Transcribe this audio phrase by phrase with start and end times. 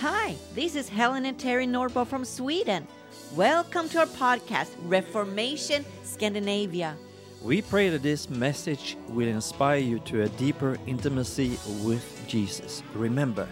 [0.00, 2.86] Hi, this is Helen and Terry Norbo from Sweden.
[3.34, 6.96] Welcome to our podcast, Reformation Scandinavia.
[7.42, 12.84] We pray that this message will inspire you to a deeper intimacy with Jesus.
[12.94, 13.48] Remember,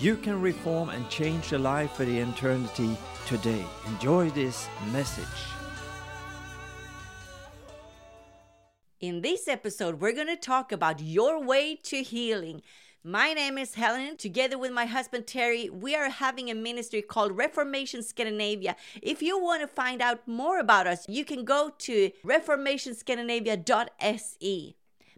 [0.00, 2.98] you can reform and change your life for the eternity
[3.28, 3.64] today.
[3.86, 5.24] Enjoy this message.
[8.98, 12.62] In this episode, we're going to talk about your way to healing.
[13.06, 14.16] My name is Helen.
[14.16, 18.76] Together with my husband Terry, we are having a ministry called Reformation Scandinavia.
[19.02, 24.76] If you want to find out more about us, you can go to reformationscandinavia.se.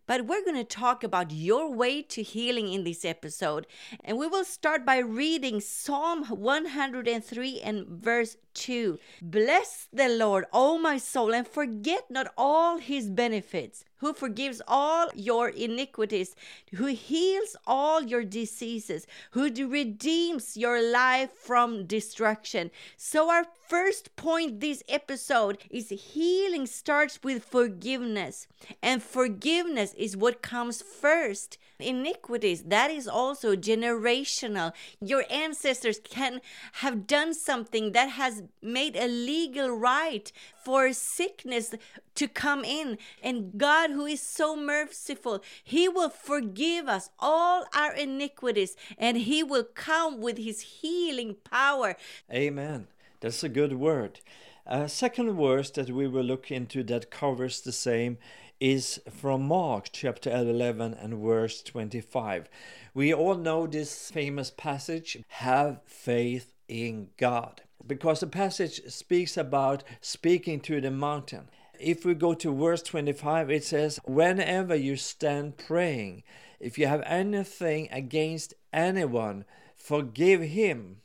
[0.08, 3.68] But we're going to talk about your way to healing in this episode.
[4.02, 8.98] And we will start by reading Psalm 103 and verse 2.
[9.22, 15.08] Bless the Lord, O my soul, and forget not all his benefits who forgives all
[15.14, 16.34] your iniquities,
[16.74, 22.70] who heals all your diseases, who redeems your life from destruction.
[22.96, 28.46] So, our first point this episode is healing starts with forgiveness,
[28.82, 31.58] and forgiveness is what comes first.
[31.78, 34.72] Iniquities, that is also generational.
[35.00, 36.40] Your ancestors can
[36.74, 40.32] have done something that has made a legal right
[40.64, 41.74] for sickness
[42.14, 42.98] to come in.
[43.22, 49.42] And God, who is so merciful, He will forgive us all our iniquities and He
[49.42, 51.96] will come with His healing power.
[52.32, 52.88] Amen.
[53.20, 54.20] That's a good word.
[54.66, 58.18] A second verse that we will look into that covers the same
[58.60, 62.48] is from Mark chapter 11 and verse 25.
[62.94, 69.84] We all know this famous passage have faith in God because the passage speaks about
[70.00, 71.48] speaking to the mountain.
[71.78, 76.22] If we go to verse 25, it says, Whenever you stand praying,
[76.58, 79.44] if you have anything against anyone,
[79.76, 81.02] forgive him,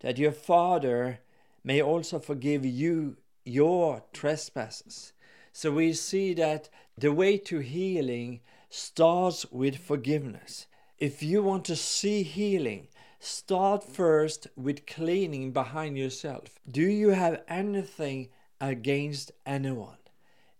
[0.00, 1.18] that your Father
[1.64, 5.12] may also forgive you your trespasses.
[5.52, 8.40] So we see that the way to healing
[8.70, 10.66] starts with forgiveness.
[10.98, 12.88] If you want to see healing,
[13.24, 16.58] Start first with cleaning behind yourself.
[16.68, 18.30] Do you have anything
[18.60, 19.98] against anyone?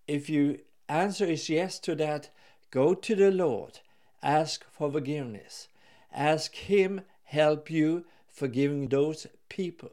[0.06, 0.58] If your
[0.88, 2.30] answer is yes to that,
[2.70, 3.80] go to the Lord,
[4.22, 5.66] ask for forgiveness.
[6.12, 9.90] Ask Him help you forgiving those people.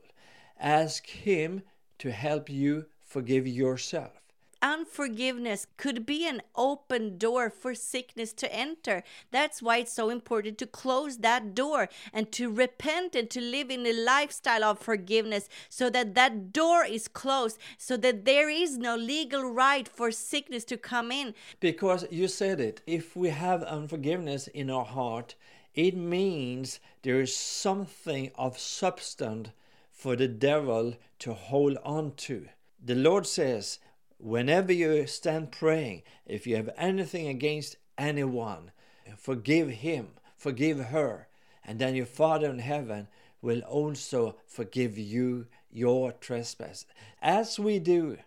[0.59, 1.63] Ask Him
[1.97, 4.28] to help you forgive yourself
[4.61, 9.03] unforgiveness could be an open door for sickness to enter.
[9.31, 13.69] That's why it's so important to close that door and to repent and to live
[13.69, 18.77] in a lifestyle of forgiveness so that that door is closed, so that there is
[18.77, 21.33] no legal right for sickness to come in.
[21.59, 25.35] Because you said it, if we have unforgiveness in our heart,
[25.75, 29.49] it means there is something of substance
[29.91, 32.47] for the devil to hold on to.
[32.83, 33.79] The Lord says,
[34.19, 38.72] whenever you stand praying, if you have anything against anyone,
[39.18, 41.28] forgive him, forgive her,
[41.66, 43.07] and then your Father in heaven
[43.41, 46.85] will also forgive you your trespass.
[47.22, 48.18] As we do,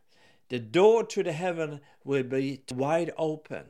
[0.48, 3.64] the door to the heaven will be wide open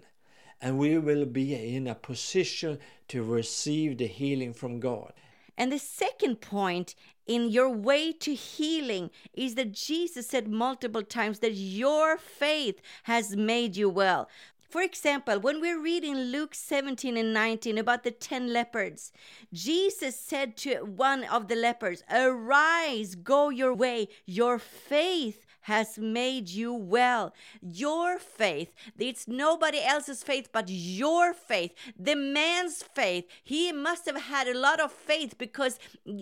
[0.60, 2.78] and we will be in a position
[3.08, 5.12] to receive the healing from God.
[5.56, 6.94] And the second point
[7.26, 13.36] in your way to healing is that Jesus said multiple times that your faith has
[13.36, 14.28] made you well.
[14.72, 19.12] For example, when we're reading Luke 17 and 19 about the 10 leopards,
[19.52, 26.48] Jesus said to one of the lepers, Arise, go your way, your faith has made
[26.48, 27.32] you well.
[27.60, 31.72] Your faith, it's nobody else's faith but your faith.
[31.98, 35.78] The man's faith, he must have had a lot of faith because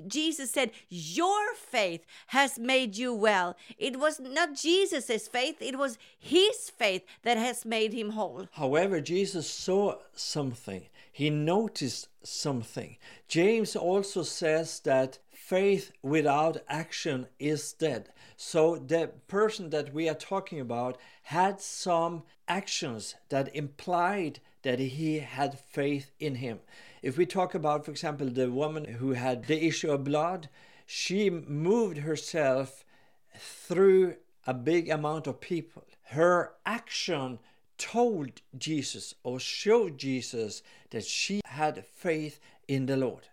[0.06, 3.56] Jesus said, Your faith has made you well.
[3.78, 8.39] It was not Jesus's faith, it was his faith that has made him whole.
[8.52, 12.96] However, Jesus saw something, he noticed something.
[13.28, 18.10] James also says that faith without action is dead.
[18.37, 25.19] So the person that we are talking about had some actions that implied that he
[25.19, 26.60] had faith in him.
[27.02, 30.48] If we talk about, for example, the woman who had the issue of blood,
[30.86, 32.84] she moved herself
[33.36, 34.16] through
[34.46, 35.84] a big amount of people.
[36.10, 37.38] Her action
[37.81, 42.38] told Jesus or showed Jesus that she had faith
[42.69, 43.29] in the Lord.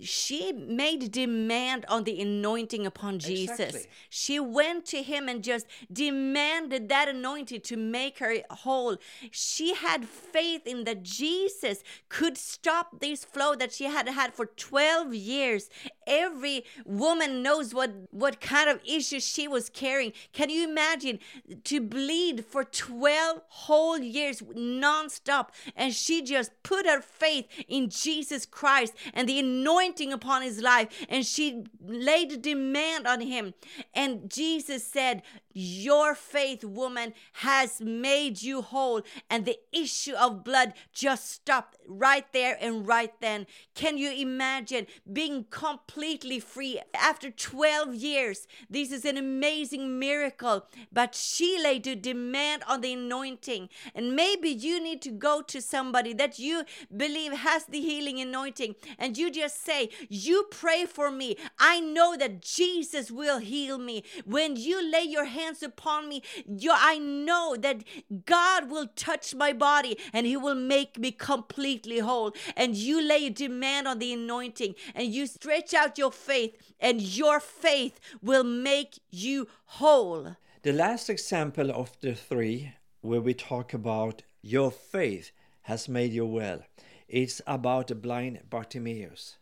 [0.00, 3.58] She made demand on the anointing upon Jesus.
[3.58, 3.86] Exactly.
[4.08, 8.96] She went to him and just demanded that anointing to make her whole.
[9.30, 14.46] She had faith in that Jesus could stop this flow that she had had for
[14.46, 15.70] 12 years.
[16.06, 20.12] Every woman knows what what kind of issues she was carrying.
[20.32, 21.18] Can you imagine
[21.64, 28.46] to bleed for 12 whole years nonstop and she just put her faith in Jesus
[28.46, 29.67] Christ and the anointing
[30.12, 33.54] upon his life and she laid a demand on him.
[33.94, 35.22] And Jesus said
[35.52, 42.32] your faith woman has made you whole and the issue of blood just stopped right
[42.32, 43.46] there and right then.
[43.74, 48.46] Can you imagine being completely free after 12 years?
[48.70, 50.66] This is an amazing miracle.
[50.92, 53.68] But she laid a demand on the anointing.
[53.94, 56.64] And maybe you need to go to somebody that you
[56.96, 61.36] believe has the healing anointing and you just say you pray for me.
[61.58, 64.04] I know that jesus will heal me.
[64.24, 67.84] When you lay your hands upon me you, i know that
[68.24, 72.32] god will touch my body and he will make me completely whole.
[72.56, 77.00] And you lay a demand on the anointing and you stretch out your faith and
[77.00, 80.36] your faith will make you whole.
[80.62, 85.30] The last example of the three, where we talk about your faith
[85.62, 86.62] has made you well,
[87.08, 89.38] it's about the blind Bartimaeus.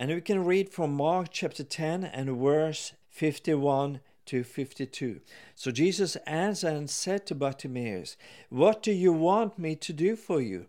[0.00, 5.20] And we can read from Mark chapter 10 and verse 51 to 52.
[5.56, 8.16] So Jesus answered and said to Bartimaeus,
[8.48, 10.66] What do you want me to do for you?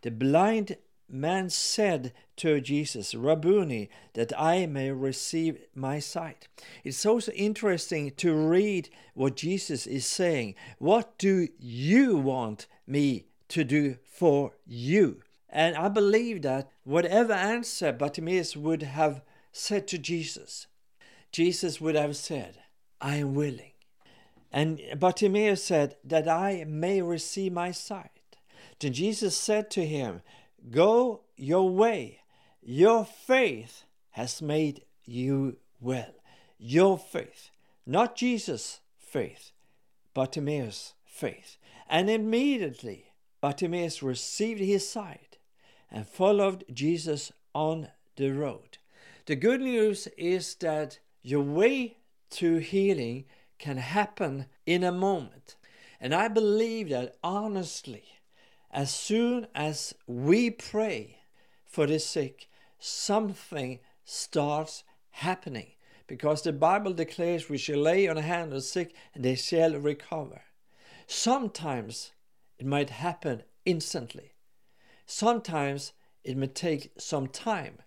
[0.00, 6.48] The blind man said to Jesus, Rabboni, that I may receive my sight.
[6.82, 10.56] It's also interesting to read what Jesus is saying.
[10.78, 15.22] What do you want me to do for you?
[15.52, 19.20] And I believe that whatever answer Bartimaeus would have
[19.52, 20.66] said to Jesus,
[21.30, 22.62] Jesus would have said,
[23.02, 23.72] I am willing.
[24.50, 28.38] And Bartimaeus said, That I may receive my sight.
[28.80, 30.22] Then Jesus said to him,
[30.70, 32.20] Go your way.
[32.62, 36.14] Your faith has made you well.
[36.58, 37.50] Your faith,
[37.84, 39.50] not Jesus' faith,
[40.14, 41.56] Bartimaeus' faith.
[41.90, 45.31] And immediately Bartimaeus received his sight
[45.92, 48.78] and followed Jesus on the road.
[49.26, 51.98] The good news is that your way
[52.30, 53.26] to healing
[53.58, 55.54] can happen in a moment.
[56.00, 58.04] And I believe that honestly,
[58.72, 61.18] as soon as we pray
[61.64, 62.48] for the sick,
[62.78, 65.72] something starts happening.
[66.08, 70.42] Because the Bible declares we shall lay on hand the sick and they shall recover.
[71.06, 72.12] Sometimes
[72.58, 74.31] it might happen instantly.
[75.06, 75.92] Sometimes
[76.24, 77.78] it may take some time.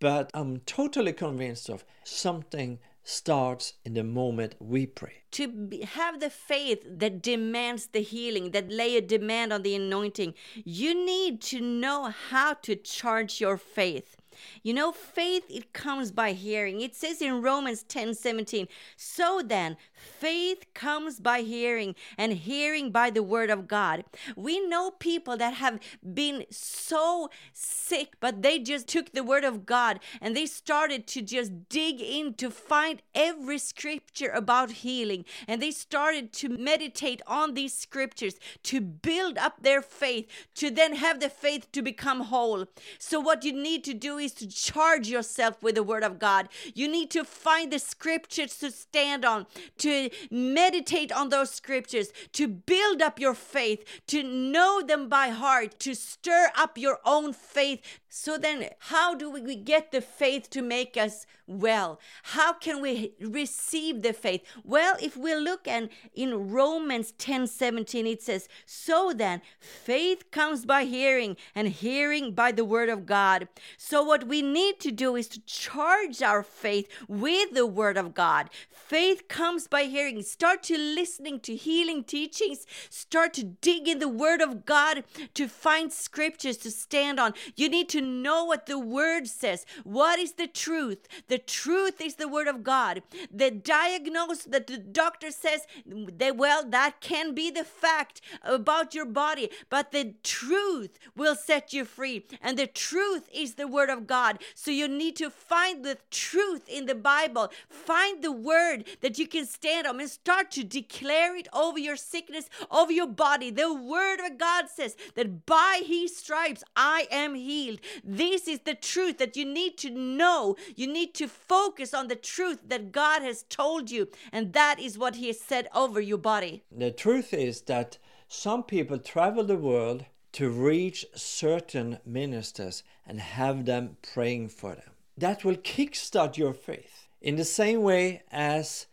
[0.00, 5.22] But I'm totally convinced of something starts in the moment we pray.
[5.32, 10.34] to have the faith that demands the healing, that lay a demand on the anointing,
[10.64, 14.16] you need to know how to charge your faith.
[14.62, 16.80] You know, faith it comes by hearing.
[16.80, 23.10] It says in Romans 10 17, so then faith comes by hearing, and hearing by
[23.10, 24.04] the word of God.
[24.36, 25.80] We know people that have
[26.14, 31.22] been so sick, but they just took the word of God and they started to
[31.22, 35.24] just dig in to find every scripture about healing.
[35.46, 38.34] And they started to meditate on these scriptures
[38.64, 42.66] to build up their faith, to then have the faith to become whole.
[42.98, 46.48] So, what you need to do is to charge yourself with the word of God.
[46.74, 49.46] You need to find the scriptures to stand on,
[49.78, 55.78] to meditate on those scriptures, to build up your faith, to know them by heart,
[55.80, 57.99] to stir up your own faith.
[58.12, 62.00] So, then how do we get the faith to make us well?
[62.24, 64.42] How can we receive the faith?
[64.64, 70.66] Well, if we look and in Romans 10 17, it says, So then, faith comes
[70.66, 73.46] by hearing, and hearing by the word of God.
[73.76, 78.12] So, what we need to do is to charge our faith with the word of
[78.12, 78.50] God.
[78.72, 80.20] Faith comes by hearing.
[80.22, 82.66] Start to listening to healing teachings.
[82.88, 87.34] Start to dig in the word of God to find scriptures to stand on.
[87.54, 89.64] You need to know what the word says.
[89.84, 91.06] What is the truth?
[91.28, 93.02] The truth is the word of God.
[93.32, 99.06] The diagnosis that the doctor says, they, well, that can be the fact about your
[99.06, 102.26] body, but the truth will set you free.
[102.42, 104.40] And the truth is the word of of God.
[104.54, 109.28] So you need to find the truth in the Bible, find the word that you
[109.28, 113.50] can stand on, and start to declare it over your sickness, over your body.
[113.50, 117.80] The word of God says that by his stripes I am healed.
[118.04, 120.56] This is the truth that you need to know.
[120.76, 124.98] You need to focus on the truth that God has told you, and that is
[124.98, 126.62] what he has said over your body.
[126.70, 133.64] The truth is that some people travel the world to reach certain ministers and have
[133.64, 134.90] them praying for them.
[135.18, 137.08] That will kickstart your faith.
[137.20, 138.86] In the same way as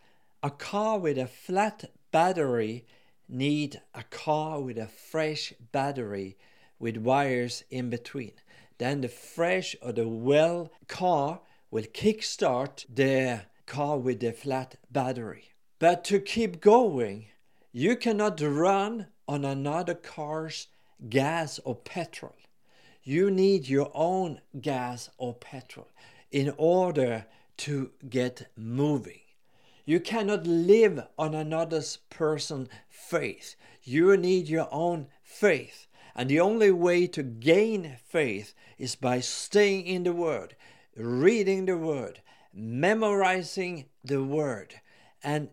[0.43, 2.85] a car with a flat battery
[3.29, 6.37] need a car with a fresh battery
[6.79, 8.33] with wires in between.
[8.77, 11.41] Then the fresh or the well car
[11.71, 15.51] will kickstart the car with the flat battery.
[15.79, 17.27] But to keep going,
[17.71, 20.67] you cannot run on another car's
[21.09, 22.35] gas or petrol.
[23.03, 25.87] You need your own gas or petrol
[26.31, 27.25] in order
[27.57, 29.21] to get moving.
[29.85, 33.55] You cannot live on another person's faith.
[33.83, 35.86] You need your own faith.
[36.17, 40.55] And the only way to gain faith is by staying in the Word,
[40.95, 42.21] reading the Word,
[42.51, 44.81] memorizing the Word,
[45.23, 45.49] and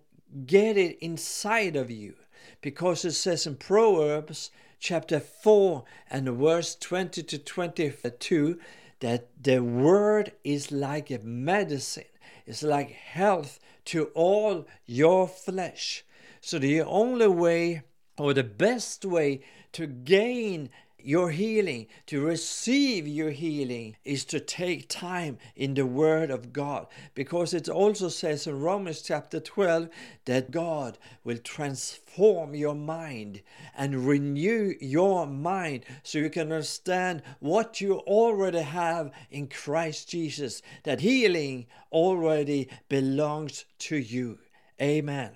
[0.46, 2.14] get it inside of you.
[2.62, 8.58] Because it says in Proverbs chapter 4 and verse 20 to 22
[9.00, 12.04] that the Word is like a medicine,
[12.46, 16.06] it's like health to all your flesh.
[16.40, 17.82] So the only way
[18.16, 19.42] or the best way
[19.74, 20.70] to gain
[21.04, 26.86] your healing, to receive your healing, is to take time in the Word of God.
[27.14, 29.88] Because it also says in Romans chapter 12
[30.24, 33.42] that God will transform your mind
[33.76, 40.62] and renew your mind so you can understand what you already have in Christ Jesus,
[40.84, 44.38] that healing already belongs to you.
[44.80, 45.32] Amen.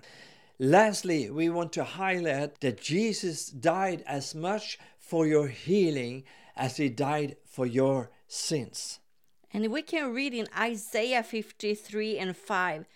[0.60, 6.24] Lastly, we want to highlight that Jesus died as much for your healing
[6.56, 8.98] as he died for your sins.
[9.54, 12.86] And we can read in Isaiah 53 and 5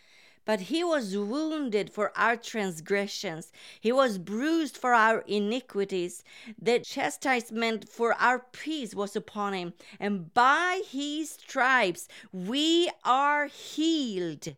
[0.45, 6.25] But he was wounded for our transgressions, he was bruised for our iniquities.
[6.61, 14.57] The chastisement for our peace was upon him, and by his stripes we are healed.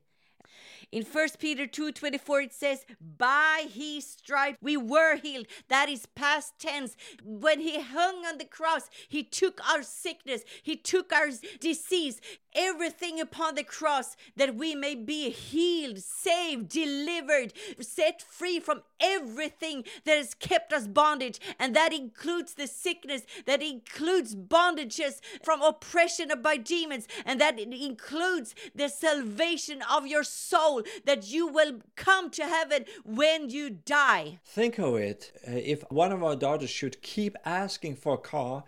[0.93, 6.59] In 1 Peter 2:24 it says, "By his stripes we were healed." That is past
[6.59, 6.97] tense.
[7.23, 12.21] When he hung on the cross, he took our sickness, he took our disease,
[12.55, 19.85] everything upon the cross that we may be healed, saved, delivered, set free from everything
[20.05, 21.41] that has kept us bondage.
[21.59, 28.55] And that includes the sickness, that includes bondages from oppression by demons, and that includes
[28.75, 30.25] the salvation of your
[30.75, 34.39] soul, that you will come to heaven when you die.
[34.45, 38.65] Think of it uh, if one of our daughters should keep asking for a car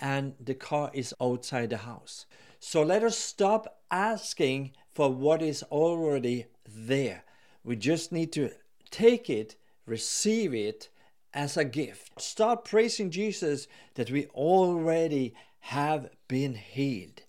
[0.00, 2.26] and the car is outside the house.
[2.58, 7.24] So let us stop asking for what is already there.
[7.64, 8.50] We just need to
[8.90, 10.88] take it, receive it
[11.32, 12.20] as a gift.
[12.20, 17.22] Start praising Jesus that we already have been healed.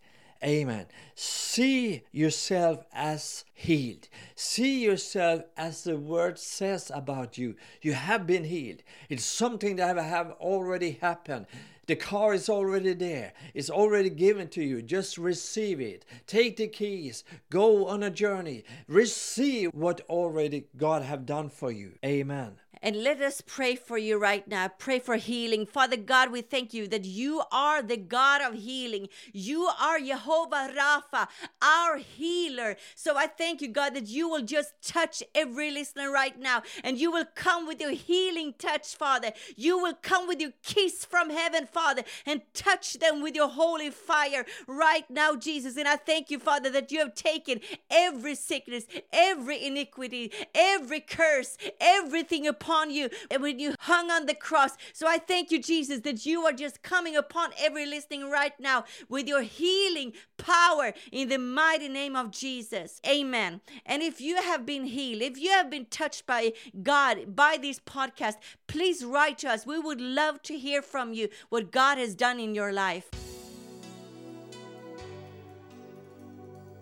[0.43, 0.87] Amen.
[1.13, 4.07] See yourself as healed.
[4.35, 7.55] See yourself as the word says about you.
[7.81, 8.81] You have been healed.
[9.07, 11.45] It's something that have already happened.
[11.85, 13.33] The car is already there.
[13.53, 14.81] It's already given to you.
[14.81, 16.05] Just receive it.
[16.25, 17.23] Take the keys.
[17.49, 18.63] Go on a journey.
[18.87, 21.93] Receive what already God have done for you.
[22.05, 22.60] Amen.
[22.83, 24.67] And let us pray for you right now.
[24.67, 25.67] Pray for healing.
[25.67, 29.07] Father God, we thank you that you are the God of healing.
[29.33, 31.27] You are Jehovah Rapha,
[31.61, 32.77] our healer.
[32.95, 36.97] So I thank you, God, that you will just touch every listener right now and
[36.97, 39.31] you will come with your healing touch, Father.
[39.55, 43.91] You will come with your kiss from heaven, Father, and touch them with your holy
[43.91, 45.77] fire right now, Jesus.
[45.77, 47.59] And I thank you, Father, that you have taken
[47.91, 54.25] every sickness, every iniquity, every curse, everything upon upon you and when you hung on
[54.25, 54.77] the cross.
[54.93, 58.85] So I thank you, Jesus, that you are just coming upon every listening right now
[59.09, 63.01] with your healing power in the mighty name of Jesus.
[63.07, 63.61] Amen.
[63.85, 66.53] And if you have been healed, if you have been touched by
[66.83, 68.35] God by this podcast,
[68.67, 69.65] please write to us.
[69.65, 73.09] We would love to hear from you what God has done in your life.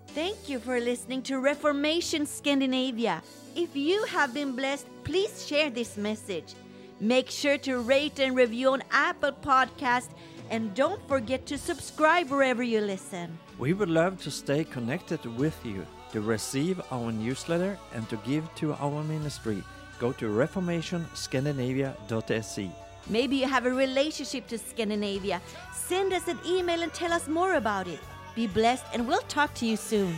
[0.07, 3.21] Thank you for listening to Reformation Scandinavia.
[3.55, 6.55] If you have been blessed, please share this message.
[6.99, 10.09] Make sure to rate and review on Apple Podcast
[10.51, 13.37] And don't forget to subscribe wherever you listen.
[13.59, 15.85] We would love to stay connected with you.
[16.13, 19.63] To receive our newsletter and to give to our ministry,
[19.99, 22.71] go to reformationscandinavia.se.
[23.07, 25.39] Maybe you have a relationship to Scandinavia.
[25.71, 27.99] Send us an email and tell us more about it.
[28.33, 30.15] Be blessed, and we'll talk to you soon.